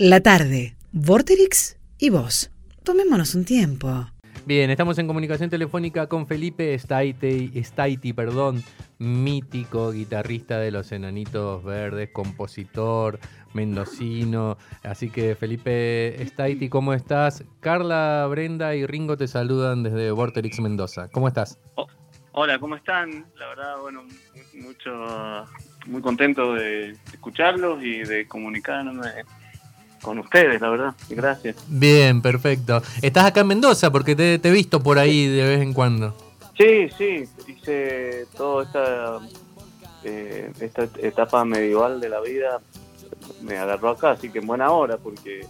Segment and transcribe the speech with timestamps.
[0.00, 2.52] La tarde, Vorterix y vos.
[2.84, 4.06] Tomémonos un tiempo.
[4.46, 8.62] Bien, estamos en comunicación telefónica con Felipe Staiti, Staiti, perdón,
[9.00, 13.18] mítico guitarrista de los Enanitos Verdes, compositor,
[13.54, 14.56] mendocino.
[14.84, 17.42] Así que Felipe Staiti, ¿cómo estás?
[17.58, 21.08] Carla, Brenda y Ringo te saludan desde Vorterix Mendoza.
[21.08, 21.58] ¿Cómo estás?
[21.74, 21.88] Oh,
[22.30, 23.26] hola, ¿cómo están?
[23.34, 24.04] La verdad, bueno,
[24.62, 25.44] mucho,
[25.88, 29.00] muy contento de escucharlos y de comunicarme
[30.02, 30.94] con ustedes, la verdad.
[31.08, 31.56] Gracias.
[31.68, 32.82] Bien, perfecto.
[33.02, 36.14] Estás acá en Mendoza porque te, he visto por ahí de vez en cuando.
[36.56, 39.18] Sí, sí, hice toda esta,
[40.04, 42.60] eh, esta etapa medieval de la vida,
[43.42, 45.46] me agarró acá, así que en buena hora, porque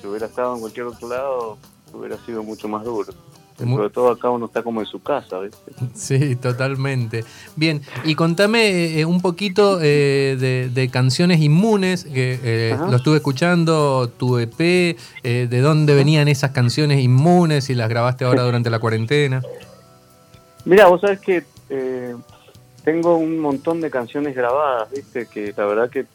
[0.00, 1.58] si hubiera estado en cualquier otro lado,
[1.92, 3.12] hubiera sido mucho más duro.
[3.56, 5.72] Sobre todo acá uno está como en su casa, ¿viste?
[5.94, 7.24] Sí, totalmente.
[7.54, 14.08] Bien, y contame eh, un poquito eh, de, canciones inmunes, que eh, lo estuve escuchando,
[14.08, 14.58] tu EP,
[15.22, 19.42] de dónde venían esas canciones inmunes y las grabaste ahora durante la cuarentena.
[20.64, 21.44] Mira, vos sabés que
[22.84, 25.26] tengo un montón de canciones grabadas, ¿viste?
[25.26, 26.06] Que la verdad que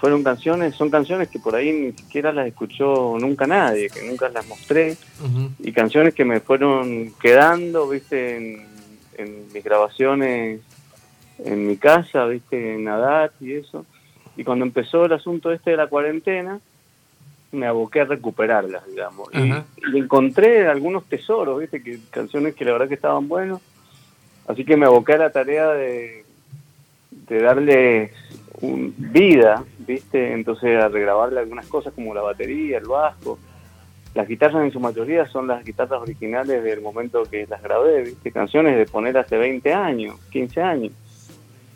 [0.00, 4.28] fueron canciones, son canciones que por ahí ni siquiera las escuchó nunca nadie, que nunca
[4.28, 4.96] las mostré,
[5.58, 8.36] y canciones que me fueron quedando, viste,
[9.16, 10.60] en, mis grabaciones
[11.44, 13.86] en mi casa, viste, en Adat y eso.
[14.36, 16.60] Y cuando empezó el asunto este de la cuarentena,
[17.52, 19.28] me aboqué a recuperarlas, digamos.
[19.32, 23.60] Y, encontré algunos tesoros, viste, que canciones que la verdad que estaban buenos.
[24.46, 26.24] Así que me aboqué a la tarea de,
[27.28, 28.12] de darles
[28.60, 30.32] un, vida, ¿viste?
[30.32, 33.38] Entonces a regrabarle algunas cosas como la batería, el bajo.
[34.14, 38.32] Las guitarras en su mayoría son las guitarras originales del momento que las grabé, ¿viste?
[38.32, 40.92] Canciones de poner hace 20 años, 15 años.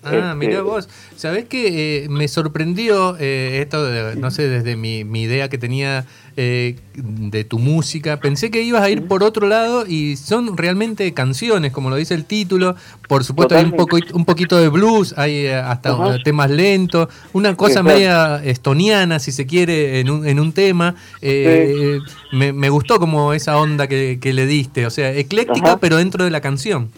[0.05, 5.01] Ah, mira este, vos, sabés que eh, me sorprendió eh, esto, no sé, desde mi,
[5.23, 9.87] idea que tenía eh, de tu música, pensé que ibas a ir por otro lado
[9.87, 12.75] y son realmente canciones, como lo dice el título,
[13.07, 17.85] por supuesto hay un, poco, un poquito de blues, hay hasta temas lentos, una cosa
[17.85, 23.57] media estoniana, si se quiere, en un, en un tema, me, me, gustó como esa
[23.57, 26.91] onda que, que le diste, o sea, ecléctica pero dentro de la canción.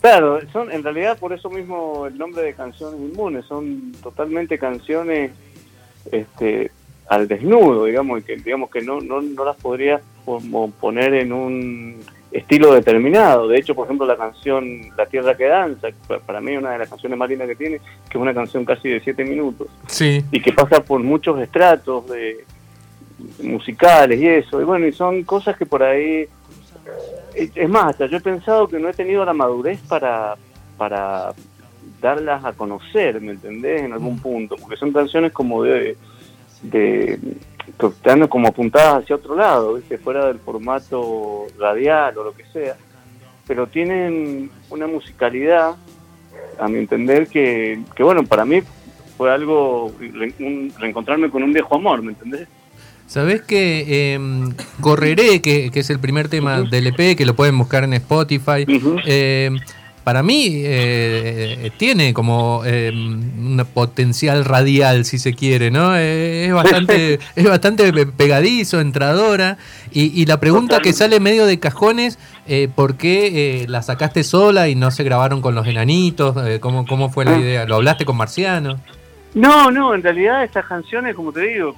[0.00, 5.32] Claro, son en realidad por eso mismo el nombre de canciones inmunes, son totalmente canciones
[6.10, 6.70] este,
[7.08, 10.00] al desnudo, digamos, y que digamos que no, no, no las podrías
[10.80, 12.00] poner en un
[12.32, 13.48] estilo determinado.
[13.48, 15.88] De hecho, por ejemplo, la canción La Tierra que Danza,
[16.24, 18.64] para mí es una de las canciones más lindas que tiene, que es una canción
[18.64, 20.24] casi de siete minutos, sí.
[20.30, 22.44] y que pasa por muchos estratos de
[23.42, 26.26] musicales y eso, y bueno, y son cosas que por ahí
[27.34, 30.36] es más, hasta yo he pensado que no he tenido la madurez para,
[30.76, 31.32] para
[32.00, 33.82] darlas a conocer, ¿me entendés?
[33.82, 34.20] En algún mm.
[34.20, 35.96] punto, porque son canciones como de,
[36.62, 37.18] de
[37.78, 39.98] que están como apuntadas hacia otro lado, ¿viste?
[39.98, 42.76] fuera del formato radial o lo que sea,
[43.46, 45.76] pero tienen una musicalidad,
[46.58, 48.62] a mi entender, que, que bueno, para mí
[49.16, 49.92] fue algo,
[50.78, 52.48] reencontrarme con un viejo amor, ¿me entendés?
[53.10, 57.82] Sabes que em, Correré, que, es el primer tema del EP, que lo pueden buscar
[57.82, 58.64] en Spotify,
[59.04, 59.58] em,
[60.04, 65.96] para mí eh, tiene como em, un potencial radial, si se quiere, ¿no?
[65.96, 69.58] Eh, es bastante, es bastante pegadizo, entradora.
[69.90, 72.16] Y, la pregunta que sale medio de cajones,
[72.46, 76.36] eh, ¿por qué la sacaste sola y no se grabaron con los enanitos?
[76.60, 77.40] ¿cómo, ¿Cómo fue la ah.
[77.40, 77.64] idea?
[77.66, 78.78] ¿Lo hablaste con Marciano?
[79.34, 81.74] No, no, en realidad estas canciones, como te digo,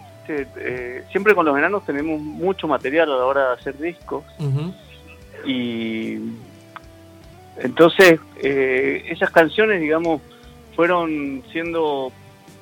[0.57, 4.25] eh, siempre con los enanos tenemos mucho material a la hora de hacer discos.
[5.45, 6.19] Y
[7.59, 10.21] entonces eh, esas canciones, digamos,
[10.75, 12.13] fueron siendo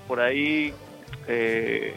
[0.09, 0.73] por ahí
[1.29, 1.95] eh,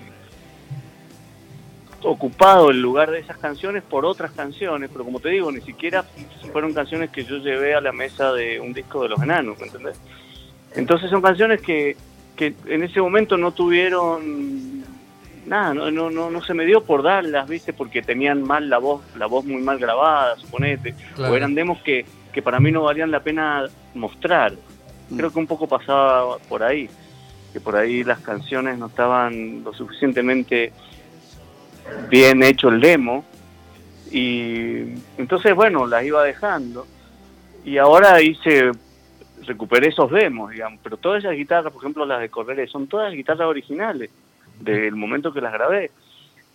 [2.03, 6.03] ocupado el lugar de esas canciones por otras canciones, pero como te digo, ni siquiera
[6.51, 9.99] fueron canciones que yo llevé a la mesa de un disco de los enanos, ¿entendés?
[10.75, 11.95] Entonces son canciones que,
[12.35, 14.72] que en ese momento no tuvieron
[15.45, 17.73] nada, no, no, no, no se me dio por darlas, ¿viste?
[17.73, 22.05] Porque tenían mal la voz, la voz muy mal grabada, suponete, o eran demos que,
[22.31, 24.53] que para mí no valían la pena mostrar.
[25.09, 25.17] Mm.
[25.17, 26.89] Creo que un poco pasaba por ahí,
[27.51, 30.71] que por ahí las canciones no estaban lo suficientemente
[32.09, 33.25] bien hecho el demo,
[34.11, 36.85] y entonces, bueno, las iba dejando,
[37.65, 38.71] y ahora hice
[39.45, 43.13] recuperé esos demos, digamos, pero todas esas guitarras, por ejemplo las de Correre, son todas
[43.13, 44.09] guitarras originales
[44.59, 45.91] del momento que las grabé.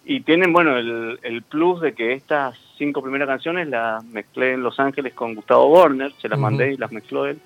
[0.05, 4.63] Y tienen, bueno, el, el, plus de que estas cinco primeras canciones las mezclé en
[4.63, 7.39] Los Ángeles con Gustavo Warner, se las mandé y las mezcló él.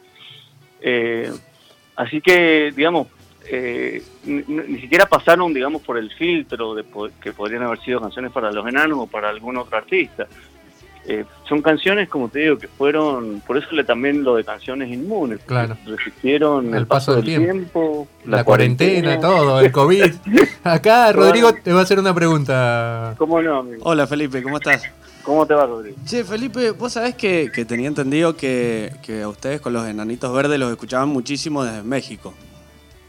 [0.80, 1.32] Eh,
[1.96, 3.08] así que, digamos,
[3.50, 8.00] eh, ni, ni siquiera pasaron, digamos, por el filtro de po- que podrían haber sido
[8.00, 10.28] canciones para los enanos o para algún otro artista.
[11.04, 14.88] Eh, son canciones, como te digo, que fueron, por eso le también lo de canciones
[14.90, 15.76] inmunes, Claro.
[15.84, 20.12] resistieron El el paso del tiempo, La, cuarentena, todo, el COVID.
[20.64, 23.14] Acá Rodrigo te va a hacer una pregunta.
[23.18, 23.82] ¿Cómo no, amigo?
[23.84, 24.84] Hola Felipe, ¿cómo estás?
[25.24, 25.96] ¿Cómo te va, Rodrigo?
[26.04, 30.32] Che, Felipe, vos sabés que, que tenía entendido que, que a ustedes con los enanitos
[30.32, 32.32] verdes los escuchaban muchísimo desde México.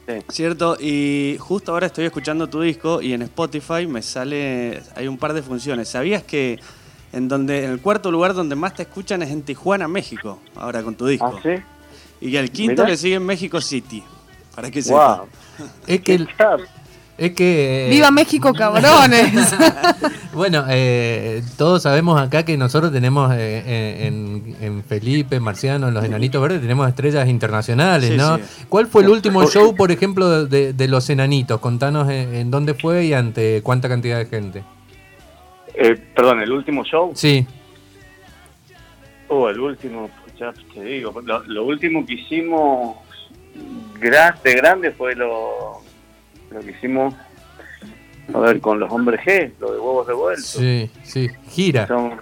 [0.08, 0.14] Sí.
[0.30, 0.78] ¿Cierto?
[0.80, 4.82] Y justo ahora estoy escuchando tu disco y en Spotify me sale.
[4.96, 5.88] Hay un par de funciones.
[5.88, 6.60] ¿Sabías que
[7.14, 10.40] en donde en el cuarto lugar donde más te escuchan es en Tijuana, México?
[10.56, 11.34] Ahora con tu disco.
[11.38, 11.50] ¿Ah, sí?
[12.20, 12.90] Y que el quinto Mirá.
[12.90, 14.04] le sigue en México City.
[14.56, 15.28] Para que Wow.
[15.88, 16.30] Es que, el-
[17.18, 19.32] es que eh, ¡Viva México, cabrones!
[20.34, 23.38] Bueno, eh, todos sabemos acá que nosotros tenemos eh,
[23.68, 28.38] eh, en, en Felipe, Marciano, en los Enanitos Verdes, tenemos estrellas internacionales, Sí, ¿no?
[28.38, 28.44] sí.
[28.68, 31.60] ¿Cuál fue el último show, por ejemplo, de, de los Enanitos?
[31.60, 34.64] Contanos en, en dónde fue y ante cuánta cantidad de gente.
[35.76, 37.12] Eh, perdón, el último show.
[37.16, 37.46] Sí,
[39.30, 42.98] Oh, el último, pues ya te digo, lo, lo último que hicimos
[44.00, 45.82] gra- de grande fue lo,
[46.52, 47.16] lo que hicimos,
[48.32, 50.46] a ver, con los hombres G, lo de huevos revueltos.
[50.46, 51.30] sí, sí.
[51.50, 51.88] Gira.
[51.88, 52.20] Son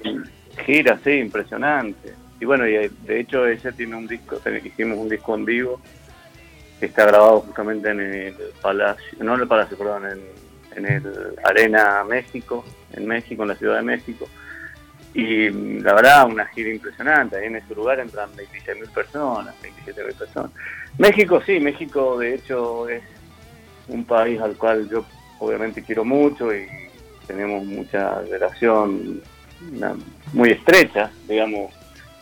[0.66, 2.14] giras, sí, impresionantes.
[2.40, 5.44] Y bueno, y eh, de hecho ese tiene un disco, ten- hicimos un disco en
[5.44, 5.82] vivo,
[6.80, 10.20] que está grabado justamente en el Palacio, no en el Palacio, perdón, en,
[10.76, 12.64] en el Arena México,
[12.94, 14.28] en México, en la Ciudad de México.
[15.14, 17.38] Y mm, la verdad, una gira impresionante.
[17.38, 20.52] Ahí en ese lugar entran 26.000 personas, 27.000 personas.
[20.98, 23.04] México, sí, México de hecho es
[23.88, 25.06] un país al cual yo
[25.40, 26.68] obviamente quiero mucho y
[27.28, 29.22] tenemos mucha relación
[30.34, 31.74] muy estrecha, digamos,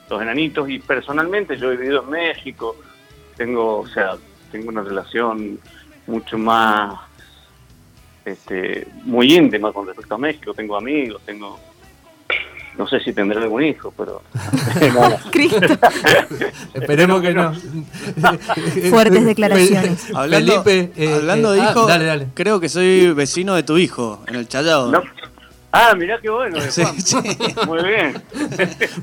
[0.09, 0.69] los enanitos.
[0.69, 2.75] Y personalmente yo he vivido en México,
[3.37, 4.15] tengo, o sea,
[4.51, 5.59] tengo una relación
[6.07, 6.99] mucho más,
[8.31, 10.53] este, muy íntima con respecto a México.
[10.53, 11.59] Tengo amigos, tengo
[12.79, 14.21] no sé si tendré algún hijo, pero...
[15.31, 15.59] Cristo.
[16.73, 17.53] Esperemos que no.
[18.89, 20.07] Fuertes declaraciones.
[20.15, 22.27] Hablando, Felipe, eh, hablando eh, de ah, hijos, dale, dale.
[22.33, 24.91] creo que soy vecino de tu hijo, en el Challado.
[24.91, 25.03] No.
[25.71, 26.59] Ah, mirá qué bueno.
[26.69, 27.15] Sí, sí.
[27.67, 28.21] Muy bien.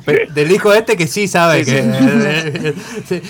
[0.05, 2.75] Pe- Del hijo este que sí sabe Sí, que.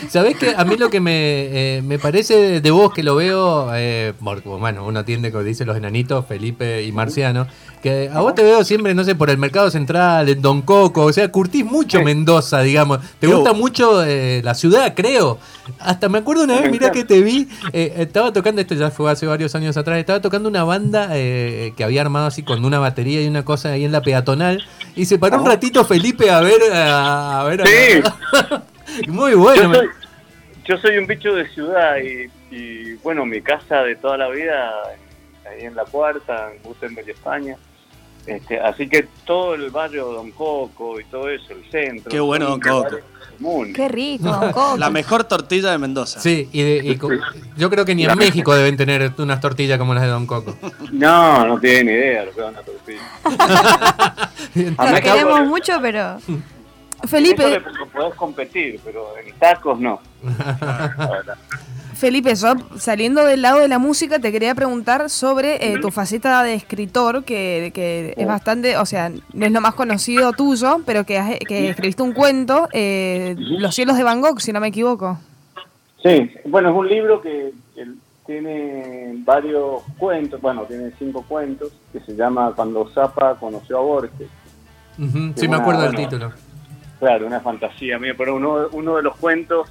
[0.08, 3.68] ¿Sabés que A mí lo que me, eh, me parece de vos que lo veo.
[3.74, 7.46] Eh, bueno, uno atiende, como dicen los enanitos, Felipe y Marciano.
[7.82, 11.02] Que a vos te veo siempre, no sé, por el mercado central, en Don Coco.
[11.04, 13.00] O sea, curtís mucho Mendoza, digamos.
[13.20, 15.38] Te gusta mucho eh, la ciudad, creo.
[15.78, 17.48] Hasta me acuerdo una vez, mirá que te vi.
[17.72, 19.98] eh, estaba tocando, esto ya fue hace varios años atrás.
[19.98, 23.72] Estaba tocando una banda eh, que había armado así con una batería y una cosa
[23.72, 24.64] ahí en la peatonal.
[24.94, 26.60] Y se paró un ratito Felipe a ver.
[26.72, 28.02] A, ver Sí.
[29.08, 29.72] Muy bueno.
[29.72, 29.88] Yo soy,
[30.64, 34.72] yo soy un bicho de ciudad y, y, bueno, mi casa de toda la vida,
[35.50, 37.56] ahí en La Cuarta, en Gutenberg, España.
[38.26, 42.10] Este, así que todo el barrio de Don Coco y todo eso, el centro.
[42.10, 42.96] Qué bueno, Don Coco.
[43.74, 44.76] Qué rico, Don Coco.
[44.78, 46.20] La mejor tortilla de Mendoza.
[46.20, 47.10] Sí, y, de- y co-
[47.56, 50.56] yo creo que ni en México deben tener unas tortillas como las de Don Coco.
[50.92, 53.02] No, no tienen ni idea lo que van a tortilla.
[54.54, 56.18] Lo queremos por- mucho, pero.
[56.28, 56.42] En
[57.02, 57.60] eso Felipe, le
[57.92, 60.00] podés competir, pero en tacos no.
[61.96, 66.42] Felipe, yo saliendo del lado de la música te quería preguntar sobre eh, tu faceta
[66.42, 71.04] de escritor, que, que es bastante, o sea, no es lo más conocido tuyo, pero
[71.04, 74.68] que, has- que escribiste un cuento, eh, Los cielos de Van Gogh, si no me
[74.68, 75.18] equivoco.
[76.02, 77.86] Sí, bueno, es un libro que, que
[78.26, 84.28] tiene varios cuentos, bueno, tiene cinco cuentos, que se llama Cuando Zapa conoció a Borges.
[84.98, 86.08] Ujú, Sí, me acuerdo del Bueno.
[86.08, 86.32] título.
[86.98, 89.68] Claro, una fantasía mía, pero uno, uno de los cuentos,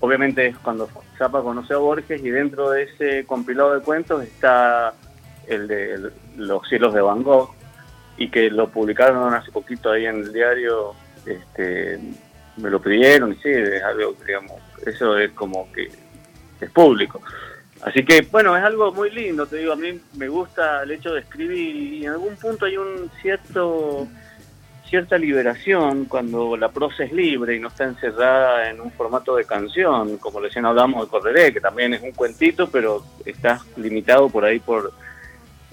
[0.00, 0.88] obviamente es cuando
[1.18, 4.94] Zapa conoció a Borges y dentro de ese compilado de cuentos está
[5.46, 7.54] el de Los cielos de Van Gogh
[8.16, 10.94] y que lo publicaron hace poquito ahí en el diario,
[11.26, 12.00] este,
[12.56, 13.82] me lo pidieron y sí, es
[14.26, 14.52] digamos,
[14.86, 15.90] eso es como que
[16.60, 17.20] es público.
[17.82, 21.12] Así que, bueno, es algo muy lindo, te digo, a mí me gusta el hecho
[21.12, 24.08] de escribir y en algún punto hay un cierto
[24.88, 29.44] cierta liberación cuando la prosa es libre y no está encerrada en un formato de
[29.44, 34.44] canción, como recién hablamos de Correré, que también es un cuentito, pero está limitado por
[34.44, 34.92] ahí por,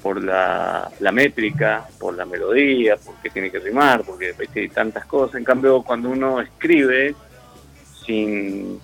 [0.02, 5.36] por la, la métrica, por la melodía, porque tiene que rimar, porque hay tantas cosas.
[5.36, 7.16] En cambio, cuando uno escribe
[8.06, 8.80] sin,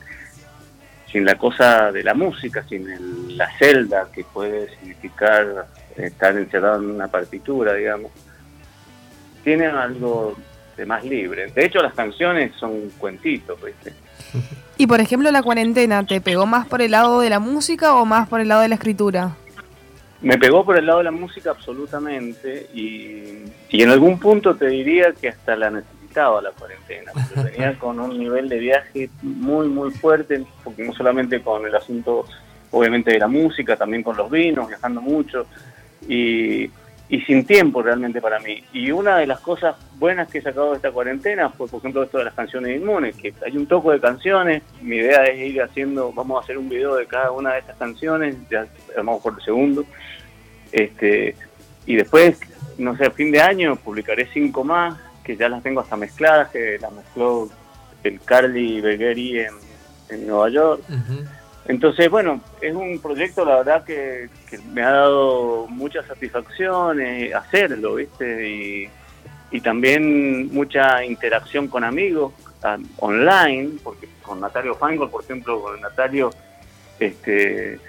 [1.11, 5.65] sin la cosa de la música, sin el- la celda que puede significar
[5.97, 8.11] estar encerrado en una partitura, digamos,
[9.43, 10.35] tienen algo
[10.77, 11.51] de más libre.
[11.51, 13.93] De hecho, las canciones son cuentitos, ¿viste?
[14.77, 18.05] Y por ejemplo, la cuarentena, ¿te pegó más por el lado de la música o
[18.05, 19.35] más por el lado de la escritura?
[20.21, 24.67] Me pegó por el lado de la música absolutamente y, y en algún punto te
[24.67, 29.67] diría que hasta la necesitaba la cuarentena, porque venía con un nivel de viaje muy,
[29.67, 32.25] muy fuerte, porque no solamente con el asunto,
[32.71, 35.45] obviamente, de la música, también con los vinos, viajando mucho.
[36.07, 36.69] Y,
[37.09, 38.63] y sin tiempo realmente para mí.
[38.71, 42.03] Y una de las cosas buenas que he sacado de esta cuarentena fue, por ejemplo,
[42.03, 45.61] esto de las canciones inmunes, que hay un toco de canciones, mi idea es ir
[45.61, 49.33] haciendo, vamos a hacer un video de cada una de estas canciones, ya vamos por
[49.33, 49.83] el segundo,
[50.71, 51.35] este,
[51.87, 52.39] y después,
[52.77, 56.49] no sé, a fin de año publicaré cinco más, que ya las tengo hasta mezcladas,
[56.49, 57.49] que las mezcló
[58.03, 59.53] el Carly Begueri en,
[60.09, 60.83] en Nueva York.
[61.69, 64.27] Entonces, bueno, es un proyecto, la verdad, que,
[64.73, 66.99] me ha dado mucha satisfacción
[67.35, 68.89] hacerlo, ¿viste?
[69.51, 72.33] Y, también mucha interacción con amigos
[72.97, 76.31] online, porque con Natalio Fangol, por ejemplo, con Natalio,
[76.99, 77.79] este,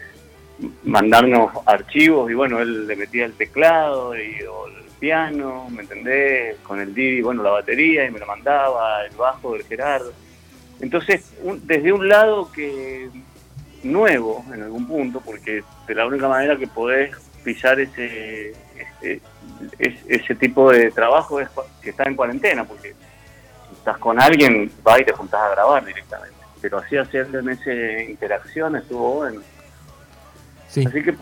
[0.84, 6.56] mandarnos archivos y bueno, él le metía el teclado y el piano, ¿me entendés?
[6.64, 10.12] Con el Didi, bueno, la batería y me lo mandaba, el bajo del Gerardo.
[10.80, 11.32] Entonces,
[11.62, 13.08] desde un lado que
[13.82, 18.54] nuevo en algún punto, porque de la única manera que podés pisar ese,
[19.00, 19.20] ese,
[20.08, 21.48] ese tipo de trabajo es
[21.82, 22.94] que estás en cuarentena, porque
[23.68, 26.36] si estás con alguien, vas y te juntás a grabar directamente.
[26.60, 29.40] Pero así hacerlo en esa interacción estuvo bueno.
[30.68, 31.14] Así que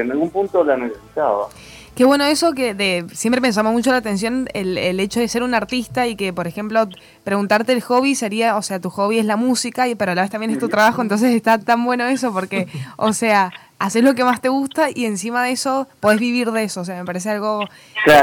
[0.00, 1.48] en algún punto la necesitaba.
[1.94, 5.42] Qué bueno eso que de, siempre me mucho la atención el, el, hecho de ser
[5.42, 6.88] un artista y que, por ejemplo,
[7.22, 10.22] preguntarte el hobby sería, o sea, tu hobby es la música, y pero a la
[10.22, 14.14] vez también es tu trabajo, entonces está tan bueno eso porque, o sea, haces lo
[14.14, 17.04] que más te gusta y encima de eso podés vivir de eso, o sea, me
[17.04, 17.68] parece algo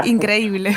[0.04, 0.76] increíble.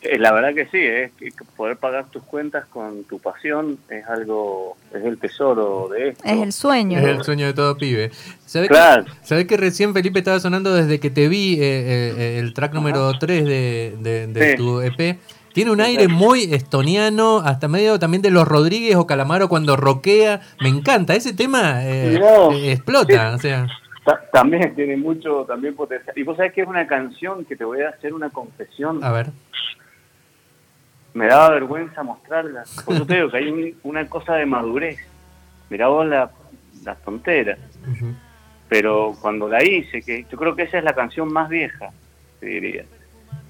[0.00, 4.06] Eh, la verdad que sí, es que poder pagar tus cuentas con tu pasión es
[4.06, 6.24] algo, es el tesoro de esto.
[6.24, 6.98] Es el sueño.
[7.00, 8.10] Es el sueño de todo pibe.
[8.46, 9.04] ¿Sabés, claro.
[9.04, 12.74] que, ¿sabés que recién Felipe estaba sonando desde que te vi eh, eh, el track
[12.74, 15.18] número 3 de, tu EP?
[15.52, 20.40] Tiene un aire muy estoniano, hasta medio también de los Rodríguez o Calamaro cuando roquea.
[20.60, 23.34] Me encanta, ese tema explota.
[23.34, 23.66] O sea.
[24.32, 26.16] También tiene mucho también potencial.
[26.16, 29.02] Y vos sabés que es una canción que te voy a hacer una confesión.
[29.02, 29.26] A ver
[31.14, 32.64] me daba vergüenza mostrarla.
[32.84, 34.98] Por eso te digo que hay una cosa de madurez.
[35.70, 36.30] Mirá vos la,
[36.84, 37.58] las tonteras.
[38.68, 41.90] Pero cuando la hice, que yo creo que esa es la canción más vieja,
[42.40, 42.84] te diría,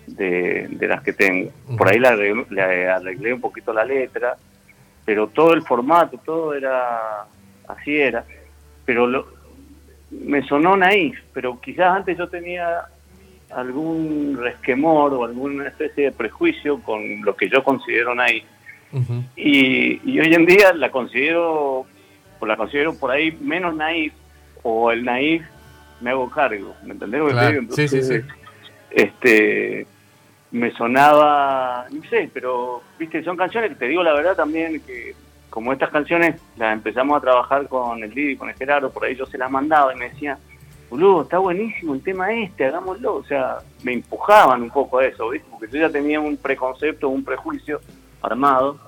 [0.07, 1.51] de, las que tengo.
[1.77, 4.37] Por ahí le arreglé, un poquito la letra,
[5.05, 7.27] pero todo el formato, todo era,
[7.67, 8.25] así era.
[8.85, 9.27] Pero lo,
[10.11, 12.87] me sonó naif, pero quizás antes yo tenía
[13.51, 18.45] algún resquemor o alguna especie de prejuicio con lo que yo considero naif.
[19.37, 21.87] y, hoy en día la considero,
[22.41, 24.13] la considero por ahí menos naif,
[24.63, 25.43] o el naif
[26.01, 27.23] me hago cargo, ¿me entendés?
[27.75, 28.21] sí, sí, sí.
[28.91, 29.87] Este,
[30.51, 35.15] me sonaba, no sé, pero, viste, son canciones que te digo la verdad también que
[35.51, 39.17] como estas canciones las empezamos a trabajar con el Didi, con el Gerardo, por ahí
[39.17, 40.39] yo se las mandaba y me decían,
[40.91, 43.17] boludo, está buenísimo el tema este, hagámoslo.
[43.17, 45.49] O sea, me empujaban un poco a eso, ¿viste?
[45.51, 47.81] Porque yo ya tenía un preconcepto, un prejuicio
[48.23, 48.79] armado.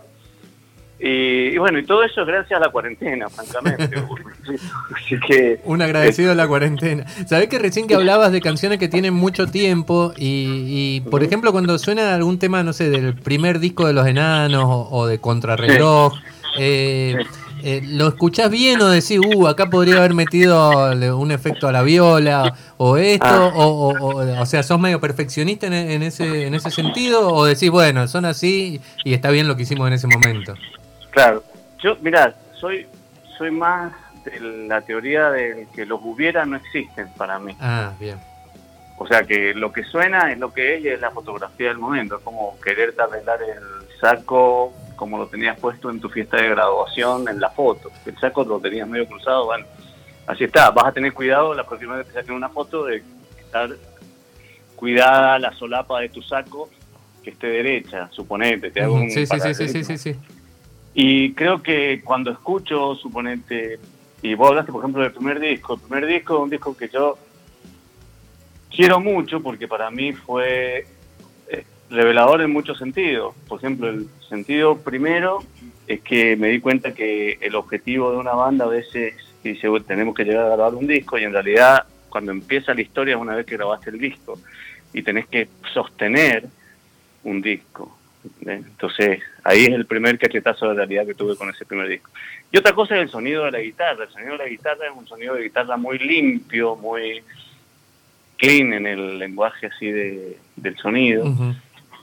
[1.02, 3.88] Y, bueno, y todo eso es gracias a la cuarentena, francamente.
[4.94, 7.06] Así que, un agradecido a la cuarentena.
[7.26, 11.78] Sabés que recién que hablabas de canciones que tienen mucho tiempo y, por ejemplo, cuando
[11.78, 16.12] suena algún tema, no sé, del primer disco de Los Enanos o, de Contrarreloj,
[16.58, 17.16] eh,
[17.62, 21.82] eh, ¿lo escuchás bien o decís, uh, acá podría haber metido un efecto a la
[21.82, 23.26] viola o esto?
[23.26, 23.52] Ah.
[23.54, 27.28] O, o, o, sea, ¿sos medio perfeccionista en, ese, en ese sentido?
[27.32, 30.54] ¿O decís, bueno, son así y está bien lo que hicimos en ese momento?
[31.10, 31.42] Claro,
[31.82, 32.86] yo, mirá, soy,
[33.36, 33.92] soy más
[34.24, 37.56] de la teoría de que los hubiera no existen para mí.
[37.60, 38.18] Ah, bien.
[38.98, 41.78] O sea, que lo que suena es lo que es y es la fotografía del
[41.78, 42.16] momento.
[42.18, 47.26] Es como querer arreglar el saco como lo tenías puesto en tu fiesta de graduación
[47.26, 47.90] en la foto.
[48.04, 49.64] El saco lo tenías medio cruzado, bueno,
[50.26, 50.70] así está.
[50.72, 53.02] Vas a tener cuidado la próxima vez que te saquen una foto de
[53.38, 53.70] estar
[54.76, 56.68] cuidada la solapa de tu saco
[57.24, 58.70] que esté derecha, suponete.
[58.70, 60.16] Te hago un sí, sí, sí, sí, sí, sí.
[60.92, 63.80] Y creo que cuando escucho, suponete,
[64.20, 65.76] y vos hablaste, por ejemplo, del primer disco.
[65.76, 67.16] El primer disco es un disco que yo
[68.68, 70.86] quiero mucho porque para mí fue
[71.88, 73.34] revelador en muchos sentidos.
[73.48, 75.44] Por ejemplo, el sentido primero
[75.86, 80.14] es que me di cuenta que el objetivo de una banda a veces dice, tenemos
[80.14, 83.34] que llegar a grabar un disco y en realidad cuando empieza la historia es una
[83.34, 84.38] vez que grabaste el disco
[84.92, 86.46] y tenés que sostener
[87.24, 87.96] un disco.
[88.44, 92.10] Entonces, ahí es el primer cachetazo de realidad que tuve con ese primer disco.
[92.52, 94.04] Y otra cosa es el sonido de la guitarra.
[94.04, 97.22] El sonido de la guitarra es un sonido de guitarra muy limpio, muy
[98.36, 101.24] clean en el lenguaje así de, del sonido.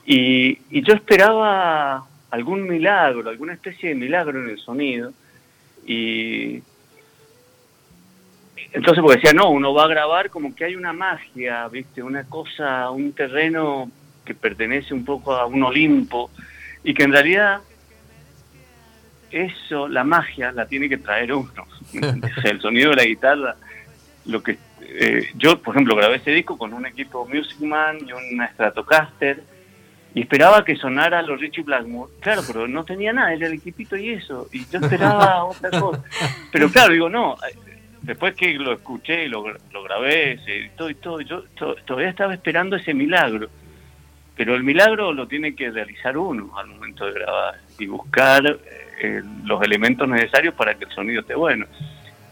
[0.04, 5.12] y, y yo esperaba algún milagro, alguna especie de milagro en el sonido.
[5.86, 6.62] Y
[8.72, 12.02] entonces porque decía, no, uno va a grabar como que hay una magia, ¿viste?
[12.02, 13.90] Una cosa, un terreno
[14.24, 16.30] que pertenece un poco a un Olimpo
[16.84, 17.60] y que en realidad
[19.30, 21.66] eso, la magia, la tiene que traer uno.
[22.44, 23.56] el sonido de la guitarra,
[24.26, 28.12] lo que eh, yo, por ejemplo, grabé ese disco con un equipo Music Man y
[28.12, 29.42] una Stratocaster
[30.18, 32.10] y esperaba que sonara los Richie Blackmore.
[32.18, 34.48] Claro, pero no tenía nada, era el equipito y eso.
[34.52, 36.02] Y yo esperaba otra cosa.
[36.50, 37.36] Pero claro, digo, no.
[38.02, 41.44] Después que lo escuché y lo, lo grabé, se editó y todo, yo
[41.86, 43.48] todavía estaba esperando ese milagro.
[44.34, 48.58] Pero el milagro lo tiene que realizar uno al momento de grabar y buscar
[49.00, 51.64] eh, los elementos necesarios para que el sonido esté bueno.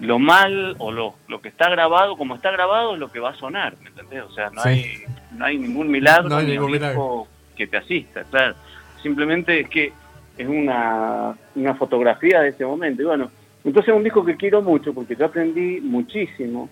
[0.01, 3.31] Lo mal o lo, lo que está grabado, como está grabado, es lo que va
[3.31, 4.25] a sonar, ¿me entendés?
[4.25, 8.25] O sea, no, hay, no hay ningún milagro, no hay ningún milagro que te asista,
[8.25, 8.55] claro.
[9.03, 9.93] Simplemente es que
[10.37, 13.03] es una, una fotografía de ese momento.
[13.03, 13.31] Y bueno,
[13.65, 16.69] entonces es un disco que quiero mucho porque yo aprendí muchísimo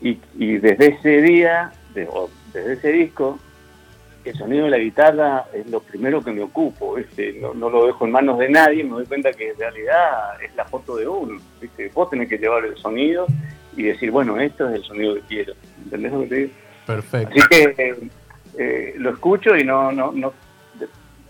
[0.00, 3.38] y, y desde ese día, desde ese disco,
[4.24, 6.96] el sonido de la guitarra es lo primero que me ocupo,
[7.40, 10.54] No, no, lo dejo en manos de nadie, me doy cuenta que en realidad es
[10.54, 11.90] la foto de uno, ¿viste?
[11.92, 13.26] Vos tenés que llevar el sonido
[13.76, 15.54] y decir, bueno, esto es el sonido que quiero,
[15.84, 16.52] ¿entendés lo que te digo?
[16.86, 17.30] Perfecto.
[17.30, 17.96] Así que
[18.58, 20.32] eh, lo escucho y no, no, no,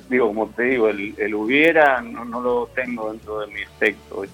[0.08, 4.24] digo, como te digo, el, hubiera no, no, lo tengo dentro de mi espectro.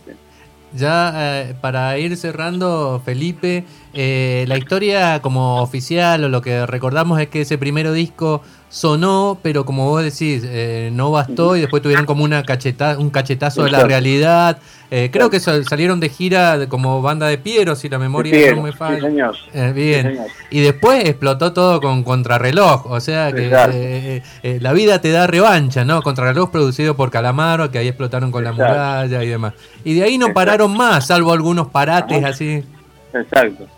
[0.75, 7.20] Ya eh, para ir cerrando, Felipe, eh, la historia como oficial o lo que recordamos
[7.20, 11.82] es que ese primer disco sonó, pero como vos decís, eh, no bastó y después
[11.82, 14.58] tuvieron como una cacheta, un cachetazo de la realidad.
[14.90, 18.72] Eh, creo que salieron de gira como banda de Piero, si la memoria no me
[18.72, 19.32] falla.
[19.72, 20.18] Bien.
[20.50, 24.22] y después explotó todo con Contrarreloj, o sea que
[24.60, 26.02] la vida te da revancha, ¿no?
[26.02, 29.54] Contrarreloj producido por Calamaro, que ahí explotaron con la muralla y demás.
[29.82, 32.64] Y de ahí no pararon más, salvo algunos parates así.
[33.12, 33.68] Exacto.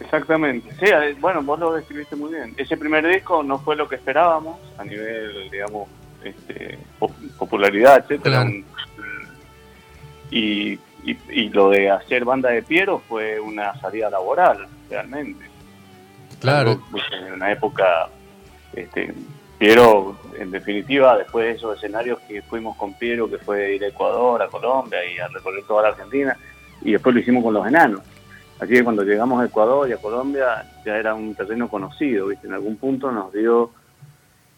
[0.00, 0.70] Exactamente.
[0.78, 2.54] Sí, bueno, vos lo describiste muy bien.
[2.56, 5.88] Ese primer disco no fue lo que esperábamos a nivel, digamos,
[6.22, 6.78] este,
[7.38, 8.46] popularidad, etcétera.
[10.30, 15.44] Y, y, lo de hacer banda de Piero fue una salida laboral, realmente.
[16.40, 16.80] Claro.
[17.12, 18.08] En una época,
[18.72, 19.12] este,
[19.64, 23.86] Piero, en definitiva, después de esos escenarios que fuimos con Piero, que fue ir a
[23.86, 26.36] Ecuador, a Colombia y a recorrer toda la Argentina,
[26.82, 28.02] y después lo hicimos con los enanos
[28.60, 32.46] Así que cuando llegamos a Ecuador y a Colombia ya era un terreno conocido, ¿viste?
[32.46, 33.70] En algún punto nos dio...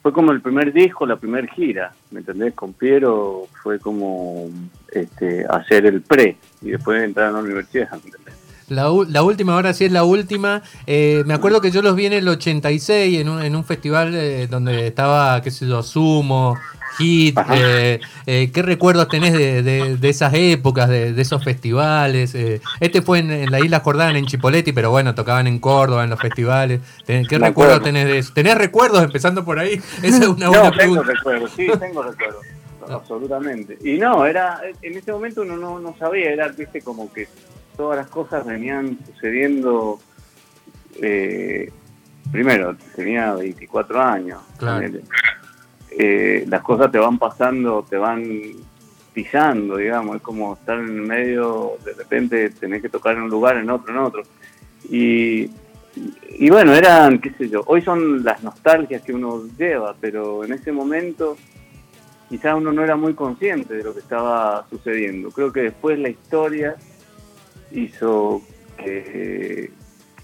[0.02, 2.54] Fue como el primer disco, la primera gira, ¿me entendés?
[2.54, 4.48] Con Piero fue como
[4.90, 8.45] este, hacer el pre y después entrar a la universidad, ¿me entendés?
[8.68, 10.62] La, la, última, ahora sí es la última.
[10.87, 14.14] Eh, me acuerdo que yo los vi en el 86 en un, en un festival
[14.14, 16.57] eh, donde estaba, qué sé yo, Sumo,
[16.98, 17.38] Hit.
[17.52, 19.62] Eh, eh, ¿Qué recuerdos tenés de,
[19.96, 22.35] de, esas épocas, de, esos festivales?
[22.35, 26.11] Eh, este fue en, la isla Jordán, en Chipoleti, pero bueno, tocaban en Córdoba, en
[26.11, 26.81] los festivales.
[27.07, 28.33] ¿Qué recuerdos tenés de eso?
[28.33, 29.74] ¿Tenés recuerdos empezando por ahí?
[30.02, 32.42] Esa es una buena no, tengo recuerdos, sí, tengo recuerdos.
[32.88, 33.79] Absolutamente.
[33.83, 37.26] Y no, era en ese momento uno no, no sabía, era, viste, como que
[37.76, 39.98] todas las cosas venían sucediendo.
[42.32, 44.40] primero, tenía 24 años.
[44.58, 44.88] Claro.
[45.98, 48.22] Eh, las cosas te van pasando, te van
[49.14, 53.56] pisando, digamos, es como estar en medio, de repente tenés que tocar en un lugar,
[53.56, 54.22] en otro, en otro.
[54.90, 55.50] Y,
[56.38, 60.52] y bueno, eran, qué sé yo, hoy son las nostalgias que uno lleva, pero en
[60.52, 61.38] ese momento
[62.28, 65.30] quizás uno no era muy consciente de lo que estaba sucediendo.
[65.30, 66.76] Creo que después la historia
[67.72, 68.42] hizo
[68.76, 69.70] que,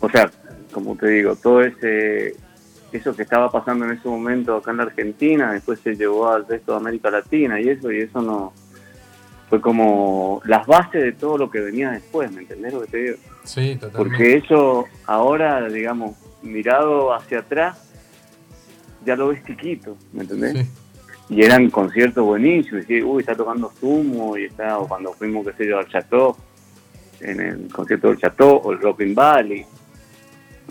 [0.01, 0.31] o sea,
[0.73, 2.37] como te digo, todo ese
[2.93, 6.47] eso que estaba pasando en ese momento acá en la Argentina, después se llevó al
[6.47, 8.53] resto de América Latina y eso, y eso no
[9.49, 12.97] fue como las bases de todo lo que venía después, ¿me entendés lo que te
[12.99, 13.17] digo?
[13.45, 13.99] Sí, totalmente.
[13.99, 17.93] Porque eso ahora, digamos, mirado hacia atrás,
[19.05, 20.67] ya lo ves chiquito, ¿me entendés?
[21.29, 25.53] Y eran conciertos buenísimos, y uy, está tocando Sumo, y está, o cuando fuimos, qué
[25.55, 26.37] sé yo, al Chateau,
[27.23, 29.65] en el concierto del Chateau, o el Rockin' Valley,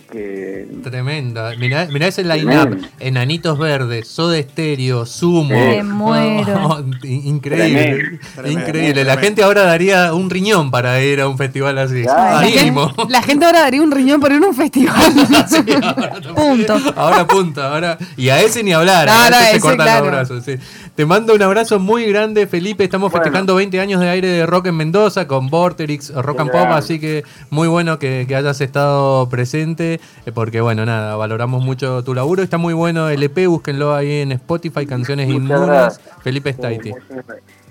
[0.10, 1.56] que Tremenda.
[1.58, 2.78] Mirá, mirá ese line-up.
[3.00, 5.50] Enanitos Verdes, Soda Estéreo, Sumo.
[5.50, 6.84] Me muero.
[7.04, 8.20] increíble.
[8.36, 8.60] Tremendo.
[8.62, 9.04] Increíble.
[9.06, 12.02] La gente ahora daría un riñón para ir a un festival así.
[12.04, 12.42] Claro.
[12.42, 14.96] La gente, la gente ahora daría un riñón por ir a un festival.
[16.36, 16.78] Punto.
[16.96, 17.98] Ahora punto, ahora.
[18.18, 20.06] Y a ese ni hablar, No, a no, ese se ese, cortan claro.
[20.06, 20.44] los brazos.
[20.46, 20.56] sí.
[20.96, 22.84] Te mando un abrazo muy grande, Felipe.
[22.84, 23.24] Estamos Bueno.
[23.24, 27.00] festejando 20 años de aire de rock en Mendoza con Vorterix Rock and Pop, así
[27.00, 32.14] que muy bueno que, que hayas estado presente, eh, porque bueno, nada, valoramos mucho tu
[32.14, 32.44] laburo.
[32.44, 36.02] Está muy bueno el EP, búsquenlo ahí en Spotify, Canciones gracias.
[36.24, 36.92] Felipe Staiti.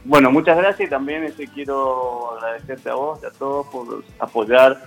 [0.05, 4.81] Bueno, muchas gracias y también este, quiero agradecerte a vos y a todos por apoyar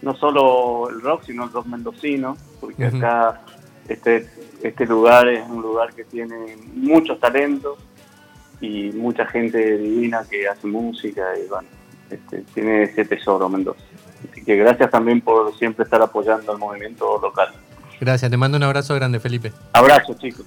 [0.00, 2.96] no solo el rock, sino el rock mendocino, porque Ujú.
[2.98, 3.40] acá
[3.88, 4.28] este,
[4.62, 7.78] este lugar es un lugar que tiene muchos talentos
[8.60, 11.68] y mucha gente divina que hace música y bueno,
[12.10, 13.80] este, tiene ese tesoro Mendoza.
[14.30, 17.48] Así que gracias también por siempre estar apoyando al movimiento local.
[18.00, 19.52] Gracias, te mando un abrazo grande, Felipe.
[19.72, 20.38] Abrazo chicos.